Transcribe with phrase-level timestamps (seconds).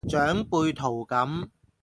[0.09, 1.49] 長輩圖噉